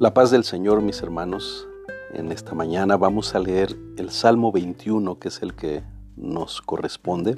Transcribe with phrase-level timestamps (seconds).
[0.00, 1.68] La paz del Señor, mis hermanos.
[2.14, 5.84] En esta mañana vamos a leer el Salmo 21, que es el que
[6.16, 7.36] nos corresponde.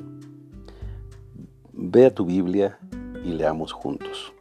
[1.72, 2.78] Ve a tu Biblia
[3.24, 4.32] y leamos juntos.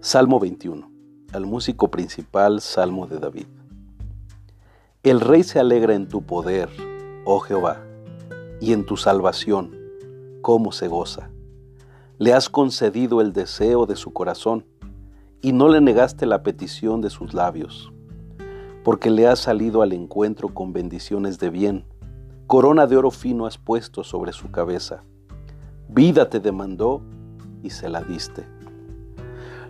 [0.00, 0.90] Salmo 21.
[1.32, 3.46] Al músico principal, Salmo de David.
[5.02, 6.68] El rey se alegra en tu poder,
[7.24, 7.82] oh Jehová,
[8.60, 9.74] y en tu salvación,
[10.42, 11.30] cómo se goza.
[12.18, 14.66] Le has concedido el deseo de su corazón
[15.42, 17.92] y no le negaste la petición de sus labios,
[18.84, 21.84] porque le has salido al encuentro con bendiciones de bien,
[22.46, 25.02] corona de oro fino has puesto sobre su cabeza,
[25.88, 27.00] vida te demandó
[27.62, 28.44] y se la diste,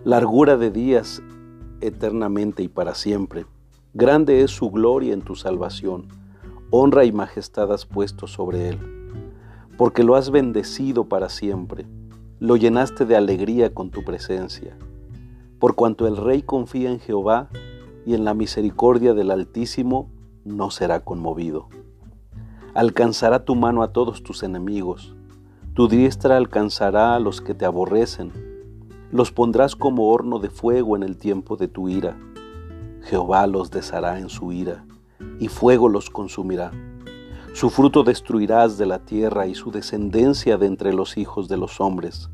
[0.03, 1.21] largura de días
[1.79, 3.45] eternamente y para siempre,
[3.93, 6.07] grande es su gloria en tu salvación,
[6.69, 8.79] honra y majestad has puesto sobre él,
[9.77, 11.85] porque lo has bendecido para siempre,
[12.39, 14.75] lo llenaste de alegría con tu presencia
[15.61, 17.47] por cuanto el rey confía en Jehová
[18.03, 20.09] y en la misericordia del Altísimo,
[20.43, 21.69] no será conmovido.
[22.73, 25.15] Alcanzará tu mano a todos tus enemigos,
[25.75, 28.31] tu diestra alcanzará a los que te aborrecen,
[29.11, 32.17] los pondrás como horno de fuego en el tiempo de tu ira.
[33.03, 34.83] Jehová los deshará en su ira,
[35.39, 36.71] y fuego los consumirá.
[37.53, 41.79] Su fruto destruirás de la tierra y su descendencia de entre los hijos de los
[41.79, 42.31] hombres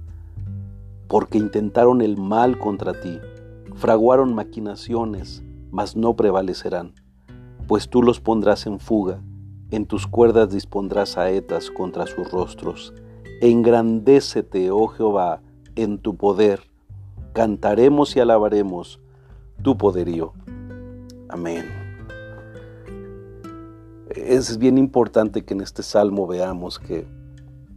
[1.08, 3.20] porque intentaron el mal contra ti,
[3.76, 6.94] fraguaron maquinaciones, mas no prevalecerán,
[7.68, 9.22] pues tú los pondrás en fuga,
[9.72, 12.94] en tus cuerdas dispondrás saetas contra sus rostros.
[13.42, 15.42] Engrandécete, oh Jehová,
[15.76, 16.62] en tu poder,
[17.34, 19.00] cantaremos y alabaremos
[19.62, 20.34] tu poderío.
[21.30, 21.66] Amén.
[24.10, 27.06] Es bien importante que en este salmo veamos que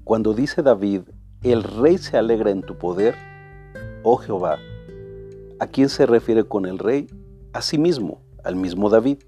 [0.04, 1.02] cuando dice David,
[1.42, 3.14] el rey se alegra en tu poder,
[4.02, 4.58] oh Jehová.
[5.58, 7.06] ¿A quién se refiere con el rey?
[7.52, 9.18] A sí mismo, al mismo David.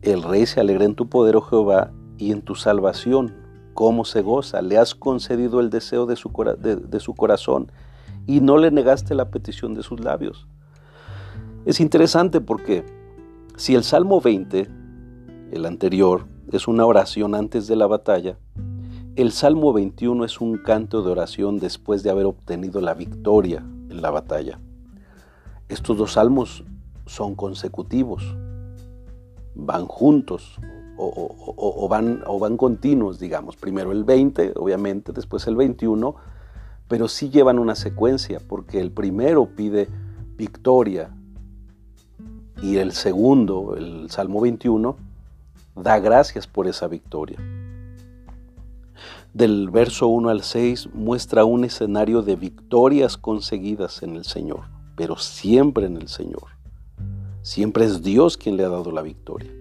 [0.00, 3.34] El rey se alegra en tu poder, oh Jehová, y en tu salvación,
[3.74, 4.62] cómo se goza.
[4.62, 7.70] Le has concedido el deseo de su, corazón
[8.26, 10.48] y no le negaste la petición de sus labios.
[11.66, 12.84] Es interesante porque
[13.56, 14.68] si el Salmo 20,
[15.52, 18.38] el anterior, es una oración antes de la batalla,
[19.16, 24.02] el Salmo 21 es un canto de oración después de haber obtenido la victoria en
[24.02, 24.60] la batalla.
[25.70, 26.64] Estos dos salmos
[27.06, 28.36] son consecutivos,
[29.54, 30.58] van juntos
[30.98, 33.56] o, van, o van continuos, digamos.
[33.56, 36.14] Primero el 20, obviamente, después el 21,
[36.86, 39.88] pero sí llevan una secuencia, porque el primero pide
[40.36, 41.10] victoria
[42.62, 44.94] y el segundo, el Salmo 21,
[45.74, 47.38] da gracias por esa victoria
[49.36, 54.60] del verso 1 al 6 muestra un escenario de victorias conseguidas en el Señor,
[54.96, 56.44] pero siempre en el Señor.
[57.42, 59.52] Siempre es Dios quien le ha dado la victoria.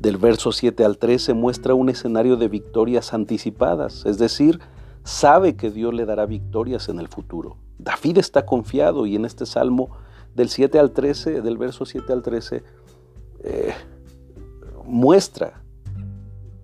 [0.00, 4.58] Del verso 7 al 13 muestra un escenario de victorias anticipadas, es decir,
[5.04, 7.58] sabe que Dios le dará victorias en el futuro.
[7.78, 9.90] David está confiado y en este salmo
[10.34, 12.64] del 7 al 13, del verso 7 al 13,
[13.44, 13.72] eh,
[14.84, 15.62] muestra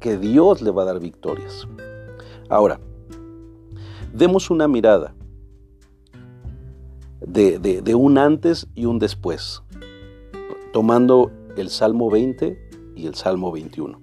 [0.01, 1.69] que Dios le va a dar victorias.
[2.53, 2.79] Ahora,
[4.13, 5.15] demos una mirada
[7.27, 9.63] de, un antes y un después,
[10.71, 13.99] tomando el Salmo 20 y el Salmo 21.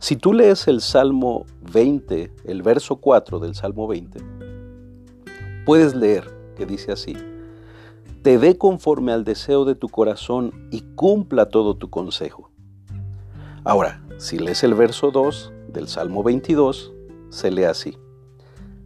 [0.00, 4.18] Si tú lees el Salmo 20, el verso 4 del Salmo 20,
[5.64, 7.16] puedes leer que dice así,
[8.22, 12.50] te dé conforme al deseo de tu corazón y cumpla todo tu consejo.
[13.62, 16.94] Ahora, si lees el verso 2 del Salmo 22,
[17.30, 17.98] se lee así.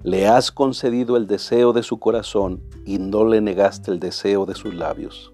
[0.02, 4.54] Le has concedido el deseo de su corazón y no le negaste el deseo de
[4.54, 5.32] sus labios.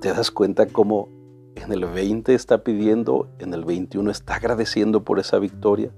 [0.00, 1.08] ¿Te das cuenta cómo
[1.54, 5.90] en el 20 está pidiendo, en el 21 está agradeciendo por esa victoria?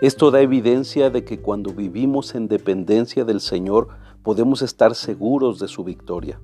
[0.00, 3.88] Esto da evidencia de que cuando vivimos en dependencia del Señor
[4.22, 6.40] podemos estar seguros de su victoria.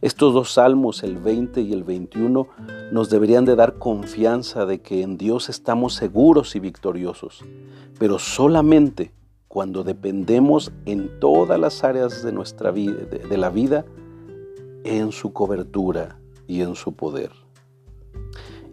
[0.00, 2.48] Estos dos salmos, el 20 y el 21,
[2.92, 7.44] nos deberían de dar confianza de que en Dios estamos seguros y victoriosos,
[7.98, 9.12] pero solamente
[9.56, 13.86] cuando dependemos en todas las áreas de nuestra vida, de, la vida,
[14.84, 17.30] en su cobertura y en su poder.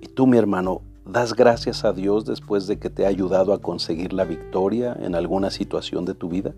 [0.01, 3.61] Y tú, mi hermano, das gracias a Dios después de que te ha ayudado a
[3.61, 6.53] conseguir la victoria en alguna situación de tu vida.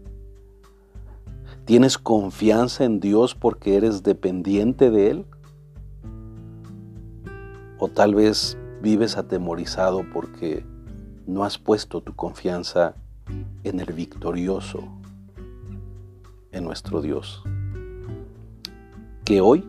[1.66, 5.26] ¿Tienes confianza en Dios porque eres dependiente de Él?
[7.80, 10.64] ¿O tal vez vives atemorizado porque
[11.26, 12.96] no has puesto tu confianza
[13.64, 14.80] en el victorioso,
[16.52, 17.44] en nuestro Dios.
[19.24, 19.68] Que hoy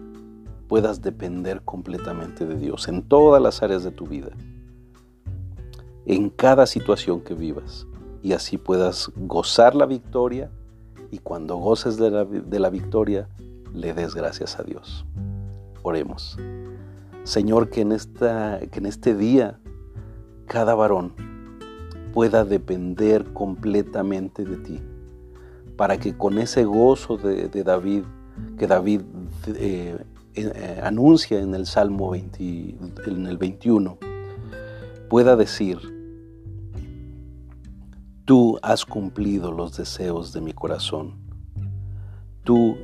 [0.69, 4.31] puedas depender completamente de Dios en todas las áreas de tu vida,
[6.05, 7.87] en cada situación que vivas,
[8.23, 10.51] y así puedas gozar la victoria
[11.11, 13.29] y cuando goces de la, de la victoria,
[13.73, 15.05] le des gracias a Dios.
[15.83, 16.37] Oremos.
[17.25, 19.59] Señor, que en, esta, que en este día
[20.47, 21.13] cada varón
[22.13, 24.81] pueda depender completamente de ti,
[25.77, 28.05] para que con ese gozo de, David,
[28.57, 29.03] que David
[29.49, 29.99] eh,
[30.35, 32.77] eh, anuncia en el Salmo 20,
[33.07, 33.99] en el 21,
[35.11, 35.96] pueda decir,
[38.27, 41.15] tú has cumplido los deseos de mi corazón,
[42.43, 42.77] tú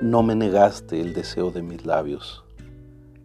[0.00, 2.44] no me negaste el deseo de mis labios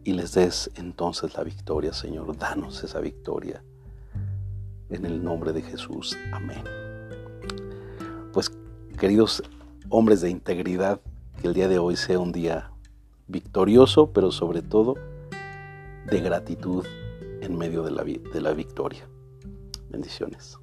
[0.04, 2.38] y les des entonces la victoria, Señor.
[2.38, 3.64] Danos esa victoria.
[4.90, 6.18] En el nombre de Jesús.
[6.34, 6.64] Amén.
[8.34, 8.52] Pues
[9.00, 9.42] queridos
[9.88, 11.00] hombres de integridad,
[11.42, 12.72] que el día de hoy sea un día
[13.28, 14.96] victorioso, pero sobre todo
[16.10, 16.86] de gratitud
[17.42, 19.08] en medio de la, de la victoria.
[19.90, 20.58] Bendiciones.